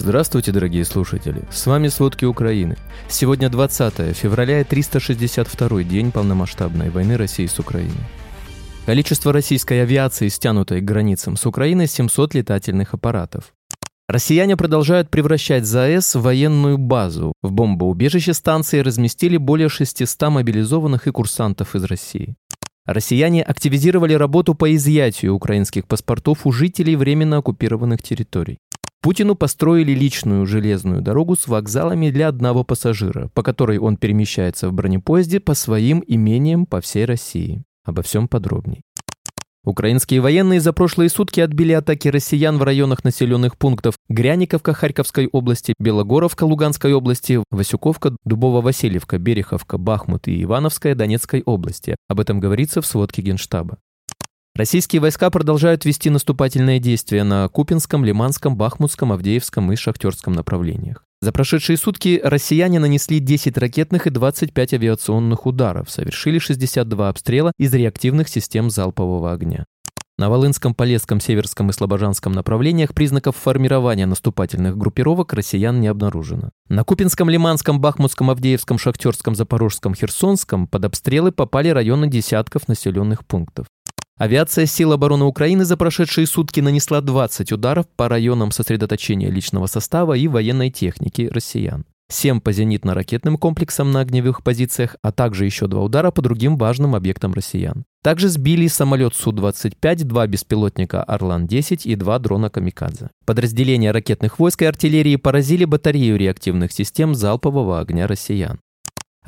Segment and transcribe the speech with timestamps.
[0.00, 1.42] Здравствуйте, дорогие слушатели!
[1.50, 2.76] С вами «Сводки Украины».
[3.08, 8.06] Сегодня 20 февраля и 362 день полномасштабной войны России с Украиной.
[8.86, 13.52] Количество российской авиации, стянутой к границам с Украиной, 700 летательных аппаратов.
[14.08, 17.32] Россияне продолжают превращать ЗАЭС в военную базу.
[17.42, 22.36] В бомбоубежище станции разместили более 600 мобилизованных и курсантов из России.
[22.86, 28.58] Россияне активизировали работу по изъятию украинских паспортов у жителей временно оккупированных территорий.
[29.00, 34.72] Путину построили личную железную дорогу с вокзалами для одного пассажира, по которой он перемещается в
[34.72, 37.64] бронепоезде по своим имениям по всей России.
[37.84, 38.82] Обо всем подробней.
[39.64, 45.74] Украинские военные за прошлые сутки отбили атаки россиян в районах населенных пунктов Гряниковка Харьковской области,
[45.78, 51.96] Белогоровка Луганской области, Васюковка, Дубово-Васильевка, Береховка, Бахмут и Ивановская Донецкой области.
[52.08, 53.78] Об этом говорится в сводке Генштаба.
[54.58, 61.04] Российские войска продолжают вести наступательные действия на Купинском, Лиманском, Бахмутском, Авдеевском и Шахтерском направлениях.
[61.20, 67.72] За прошедшие сутки россияне нанесли 10 ракетных и 25 авиационных ударов, совершили 62 обстрела из
[67.72, 69.64] реактивных систем залпового огня.
[70.18, 76.50] На Волынском, Полесском, Северском и Слобожанском направлениях признаков формирования наступательных группировок россиян не обнаружено.
[76.68, 83.66] На Купинском, Лиманском, Бахмутском, Авдеевском, Шахтерском, Запорожском, Херсонском под обстрелы попали районы десятков населенных пунктов.
[84.18, 90.14] Авиация сил обороны Украины за прошедшие сутки нанесла 20 ударов по районам сосредоточения личного состава
[90.14, 91.84] и военной техники россиян.
[92.10, 96.96] 7 по зенитно-ракетным комплексам на огневых позициях, а также еще два удара по другим важным
[96.96, 97.84] объектам россиян.
[98.02, 103.10] Также сбили самолет Су-25, два беспилотника «Орлан-10» и два дрона «Камикадзе».
[103.24, 108.58] Подразделения ракетных войск и артиллерии поразили батарею реактивных систем залпового огня россиян.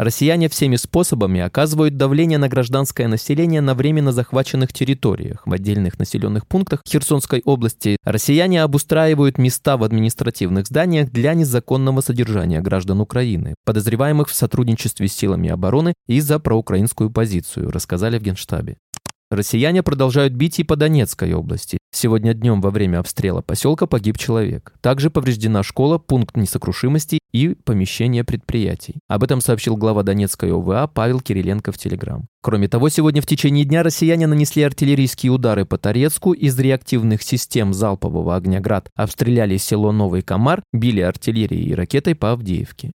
[0.00, 5.42] Россияне всеми способами оказывают давление на гражданское население на временно захваченных территориях.
[5.44, 12.62] В отдельных населенных пунктах Херсонской области россияне обустраивают места в административных зданиях для незаконного содержания
[12.62, 18.78] граждан Украины, подозреваемых в сотрудничестве с силами обороны и за проукраинскую позицию, рассказали в Генштабе.
[19.30, 21.76] Россияне продолжают бить и по Донецкой области.
[21.92, 24.72] Сегодня днем во время обстрела поселка погиб человек.
[24.80, 29.00] Также повреждена школа, пункт несокрушимости и помещение предприятий.
[29.08, 32.26] Об этом сообщил глава Донецкой ОВА Павел Кириленко в Телеграм.
[32.42, 37.74] Кроме того, сегодня в течение дня россияне нанесли артиллерийские удары по Торецку из реактивных систем
[37.74, 42.92] залпового огня «Град», обстреляли село Новый Комар, били артиллерией и ракетой по Авдеевке.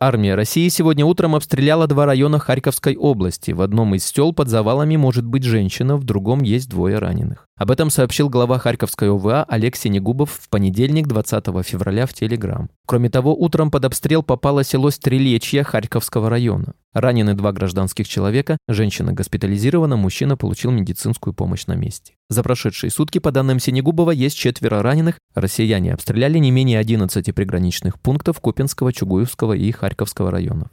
[0.00, 3.50] Армия России сегодня утром обстреляла два района Харьковской области.
[3.50, 7.47] В одном из сел под завалами может быть женщина, в другом есть двое раненых.
[7.58, 12.70] Об этом сообщил глава Харьковской ОВА Олег Синегубов в понедельник 20 февраля в Телеграм.
[12.86, 16.74] Кроме того, утром под обстрел попало село Стрелечье Харьковского района.
[16.94, 22.14] Ранены два гражданских человека, женщина госпитализирована, мужчина получил медицинскую помощь на месте.
[22.28, 25.18] За прошедшие сутки, по данным Синегубова, есть четверо раненых.
[25.34, 30.68] Россияне обстреляли не менее 11 приграничных пунктов Купинского, Чугуевского и Харьковского районов.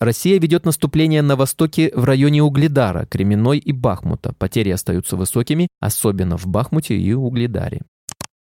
[0.00, 4.34] Россия ведет наступление на востоке в районе Угледара, Кременной и Бахмута.
[4.38, 7.82] Потери остаются высокими, особенно в Бахмуте и Угледаре.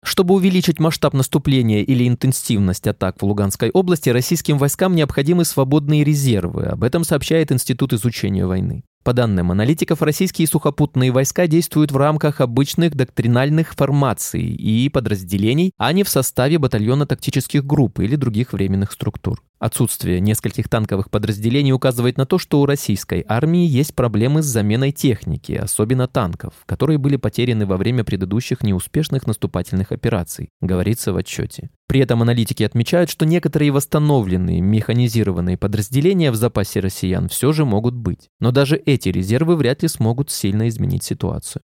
[0.04, 6.66] Чтобы увеличить масштаб наступления или интенсивность атак в Луганской области, российским войскам необходимы свободные резервы.
[6.66, 8.84] Об этом сообщает Институт изучения войны.
[9.08, 15.94] По данным аналитиков, российские сухопутные войска действуют в рамках обычных доктринальных формаций и подразделений, а
[15.94, 19.42] не в составе батальона тактических групп или других временных структур.
[19.60, 24.92] Отсутствие нескольких танковых подразделений указывает на то, что у российской армии есть проблемы с заменой
[24.92, 31.70] техники, особенно танков, которые были потеряны во время предыдущих неуспешных наступательных операций, говорится в отчете.
[31.88, 37.96] При этом аналитики отмечают, что некоторые восстановленные механизированные подразделения в запасе россиян все же могут
[37.96, 38.30] быть.
[38.40, 41.62] Но даже эти резервы вряд ли смогут сильно изменить ситуацию.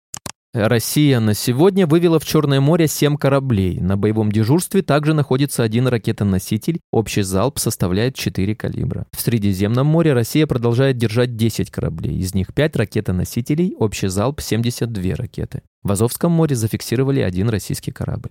[0.53, 3.79] Россия на сегодня вывела в Черное море 7 кораблей.
[3.79, 6.81] На боевом дежурстве также находится один ракетоноситель.
[6.91, 9.07] Общий залп составляет 4 калибра.
[9.17, 12.19] В Средиземном море Россия продолжает держать 10 кораблей.
[12.19, 15.63] Из них 5 ракетоносителей, общий залп 72 ракеты.
[15.85, 18.31] В Азовском море зафиксировали один российский корабль.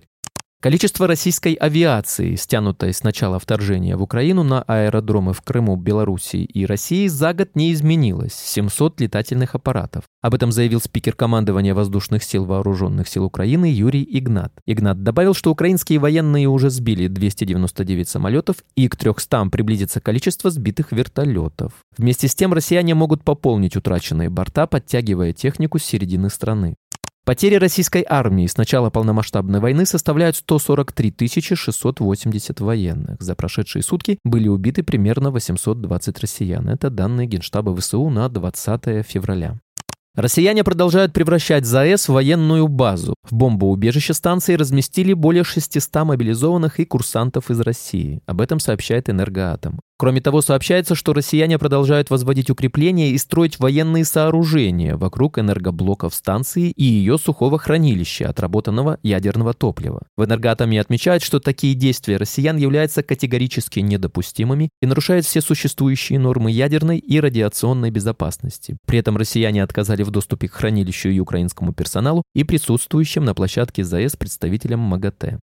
[0.62, 6.66] Количество российской авиации, стянутой с начала вторжения в Украину на аэродромы в Крыму, Белоруссии и
[6.66, 10.04] России, за год не изменилось– 700 летательных аппаратов.
[10.20, 14.52] Об этом заявил спикер командования воздушных сил Вооруженных сил Украины Юрий Игнат.
[14.66, 20.92] Игнат добавил, что украинские военные уже сбили 299 самолетов и к 300 приблизится количество сбитых
[20.92, 21.72] вертолетов.
[21.96, 26.74] Вместе с тем россияне могут пополнить утраченные борта, подтягивая технику с середины страны.
[27.24, 31.14] Потери российской армии с начала полномасштабной войны составляют 143
[31.54, 33.20] 680 военных.
[33.20, 36.68] За прошедшие сутки были убиты примерно 820 россиян.
[36.68, 39.58] Это данные Генштаба ВСУ на 20 февраля.
[40.16, 43.14] Россияне продолжают превращать ЗАЭС в военную базу.
[43.22, 48.20] В бомбоубежище станции разместили более 600 мобилизованных и курсантов из России.
[48.26, 49.78] Об этом сообщает «Энергоатом».
[50.00, 56.70] Кроме того, сообщается, что россияне продолжают возводить укрепления и строить военные сооружения вокруг энергоблоков станции
[56.70, 60.00] и ее сухого хранилища отработанного ядерного топлива.
[60.16, 66.50] В энергоатоме отмечают, что такие действия россиян являются категорически недопустимыми и нарушают все существующие нормы
[66.50, 68.78] ядерной и радиационной безопасности.
[68.86, 69.62] При этом россияне
[70.00, 75.38] отказали в доступе к хранилищу и украинскому персоналу и присутствующим на площадке ЗАЭС представителям МАГАТЭ.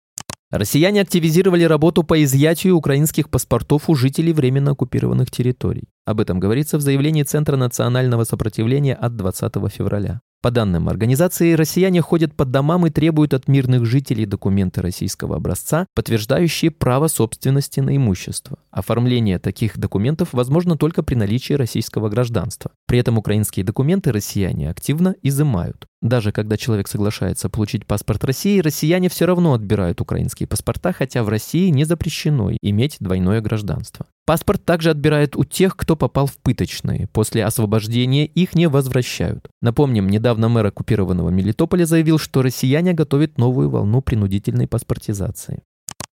[0.51, 5.89] Россияне активизировали работу по изъятию украинских паспортов у жителей временно оккупированных территорий.
[6.05, 10.21] Об этом говорится в заявлении Центра национального сопротивления от 20 февраля.
[10.41, 15.87] По данным организации, россияне ходят по домам и требуют от мирных жителей документы российского образца,
[15.95, 18.59] подтверждающие право собственности на имущество.
[18.69, 22.69] Оформление таких документов возможно только при наличии российского гражданства.
[22.85, 25.87] При этом украинские документы россияне активно изымают.
[26.03, 31.29] Даже когда человек соглашается получить паспорт России, россияне все равно отбирают украинские паспорта, хотя в
[31.29, 34.05] России не запрещено иметь двойное гражданство.
[34.27, 37.07] Паспорт также отбирают у тех, кто попал в пыточные.
[37.13, 39.47] После освобождения их не возвращают.
[39.61, 45.63] Напомним, недавно мэр оккупированного Мелитополя заявил, что россияне готовят новую волну принудительной паспортизации.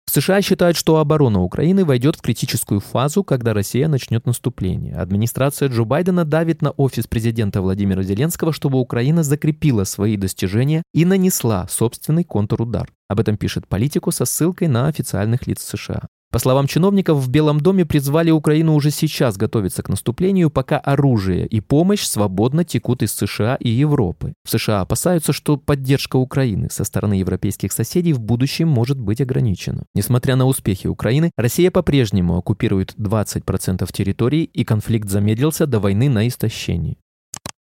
[0.07, 4.97] США считают, что оборона Украины войдет в критическую фазу, когда Россия начнет наступление.
[4.97, 11.05] Администрация Джо Байдена давит на офис президента Владимира Зеленского, чтобы Украина закрепила свои достижения и
[11.05, 12.91] нанесла собственный контрудар.
[13.07, 16.09] Об этом пишет политику со ссылкой на официальных лиц США.
[16.33, 21.45] По словам чиновников, в Белом доме призвали Украину уже сейчас готовиться к наступлению, пока оружие
[21.45, 24.35] и помощь свободно текут из США и Европы.
[24.45, 29.87] В США опасаются, что поддержка Украины со стороны европейских соседей в будущем может быть ограничена.
[29.93, 36.29] Несмотря на успехи Украины, Россия по-прежнему оккупирует 20% территории, и конфликт замедлился до войны на
[36.29, 36.99] истощении.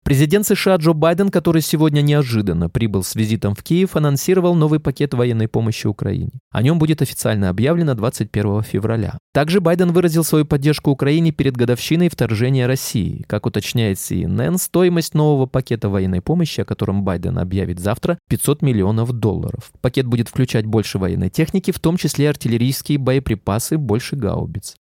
[0.03, 5.13] Президент США Джо Байден, который сегодня неожиданно прибыл с визитом в Киев, анонсировал новый пакет
[5.13, 6.31] военной помощи Украине.
[6.51, 9.19] О нем будет официально объявлено 21 февраля.
[9.31, 13.23] Также Байден выразил свою поддержку Украине перед годовщиной вторжения России.
[13.27, 19.13] Как уточняет CNN, стоимость нового пакета военной помощи, о котором Байден объявит завтра, 500 миллионов
[19.13, 19.71] долларов.
[19.81, 24.75] Пакет будет включать больше военной техники, в том числе артиллерийские боеприпасы, больше гаубиц.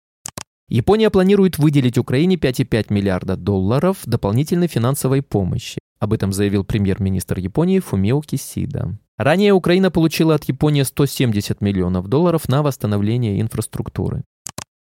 [0.73, 5.79] Япония планирует выделить Украине 5,5 миллиарда долларов дополнительной финансовой помощи.
[5.99, 8.97] Об этом заявил премьер-министр Японии Фумио Кисида.
[9.17, 14.23] Ранее Украина получила от Японии 170 миллионов долларов на восстановление инфраструктуры.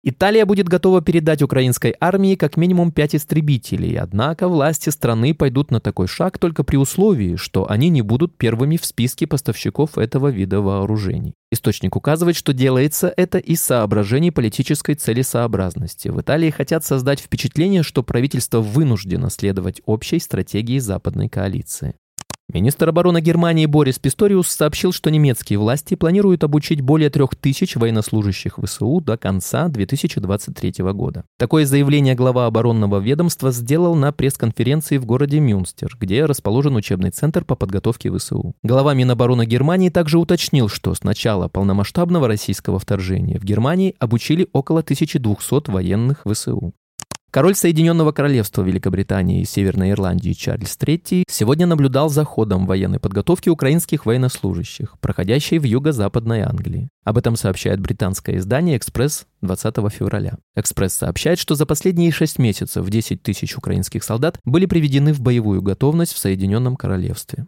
[0.03, 5.79] Италия будет готова передать украинской армии как минимум пять истребителей, однако власти страны пойдут на
[5.79, 10.63] такой шаг только при условии, что они не будут первыми в списке поставщиков этого вида
[10.63, 11.35] вооружений.
[11.53, 16.09] Источник указывает, что делается это из соображений политической целесообразности.
[16.09, 21.95] В Италии хотят создать впечатление, что правительство вынуждено следовать общей стратегии западной коалиции.
[22.53, 28.59] Министр обороны Германии Борис Писториус сообщил, что немецкие власти планируют обучить более трех тысяч военнослужащих
[28.59, 31.25] ВСУ до конца 2023 года.
[31.39, 37.45] Такое заявление глава оборонного ведомства сделал на пресс-конференции в городе Мюнстер, где расположен учебный центр
[37.45, 38.55] по подготовке ВСУ.
[38.65, 44.81] Глава Минобороны Германии также уточнил, что с начала полномасштабного российского вторжения в Германии обучили около
[44.81, 46.75] 1200 военных ВСУ.
[47.33, 53.49] Король Соединенного Королевства Великобритании и Северной Ирландии Чарльз III сегодня наблюдал за ходом военной подготовки
[53.49, 56.89] украинских военнослужащих, проходящей в юго-западной Англии.
[57.05, 60.39] Об этом сообщает британское издание «Экспресс» 20 февраля.
[60.57, 65.63] «Экспресс» сообщает, что за последние шесть месяцев 10 тысяч украинских солдат были приведены в боевую
[65.63, 67.47] готовность в Соединенном Королевстве.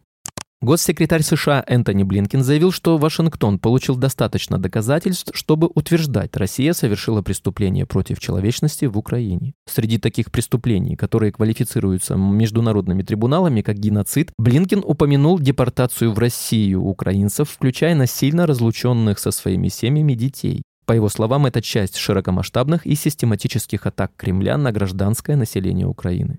[0.63, 7.85] Госсекретарь США Энтони Блинкин заявил, что Вашингтон получил достаточно доказательств, чтобы утверждать, Россия совершила преступление
[7.85, 9.55] против человечности в Украине.
[9.69, 17.51] Среди таких преступлений, которые квалифицируются международными трибуналами как геноцид, Блинкин упомянул депортацию в Россию украинцев,
[17.51, 20.63] включая насильно разлученных со своими семьями детей.
[20.87, 26.39] По его словам, это часть широкомасштабных и систематических атак Кремля на гражданское население Украины.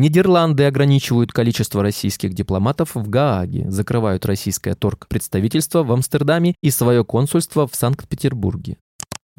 [0.00, 7.66] Нидерланды ограничивают количество российских дипломатов в Гааге, закрывают российское торг-представительство в Амстердаме и свое консульство
[7.66, 8.78] в Санкт-Петербурге.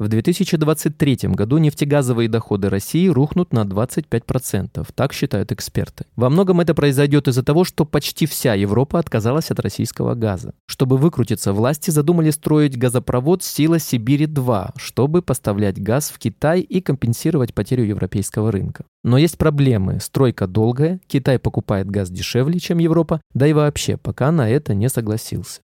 [0.02, 6.06] В 2023 году нефтегазовые доходы России рухнут на 25%, так считают эксперты.
[6.16, 10.54] Во многом это произойдет из-за того, что почти вся Европа отказалась от российского газа.
[10.66, 17.54] Чтобы выкрутиться, власти задумали строить газопровод «Сила Сибири-2», чтобы поставлять газ в Китай и компенсировать
[17.54, 18.84] потерю европейского рынка.
[19.04, 20.00] Но есть проблемы.
[20.00, 24.88] Стройка долгая, Китай покупает газ дешевле, чем Европа, да и вообще пока на это не
[24.88, 25.60] согласился.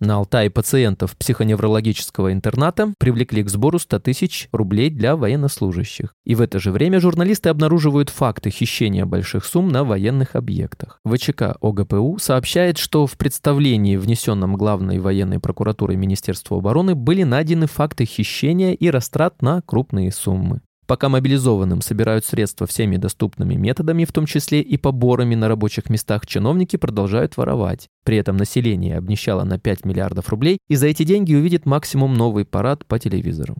[0.00, 6.14] На Алтае пациентов психоневрологического интерната привлекли к сбору 100 тысяч рублей для военнослужащих.
[6.24, 11.00] И в это же время журналисты обнаруживают факты хищения больших сумм на военных объектах.
[11.04, 18.04] ВЧК ОГПУ сообщает, что в представлении, внесенном Главной военной прокуратурой Министерства обороны, были найдены факты
[18.04, 20.60] хищения и растрат на крупные суммы.
[20.88, 26.26] Пока мобилизованным собирают средства всеми доступными методами, в том числе и поборами на рабочих местах,
[26.26, 27.88] чиновники продолжают воровать.
[28.06, 32.46] При этом население обнищало на 5 миллиардов рублей и за эти деньги увидит максимум новый
[32.46, 33.56] парад по телевизору.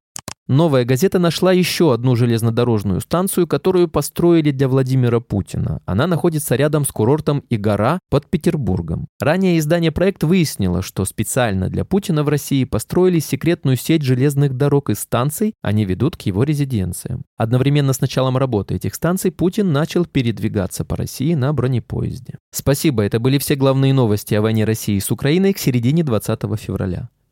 [0.48, 5.82] Новая газета нашла еще одну железнодорожную станцию, которую построили для Владимира Путина.
[5.84, 9.08] Она находится рядом с курортом Игора под Петербургом.
[9.20, 14.88] Ранее издание «Проект» выяснило, что специально для Путина в России построили секретную сеть железных дорог
[14.88, 17.24] и станций, они ведут к его резиденциям.
[17.36, 22.38] Одновременно с началом работы этих станций Путин начал передвигаться по России на бронепоезде.
[22.52, 27.10] Спасибо, это были все главные новости о войне России с Украиной к середине 20 февраля.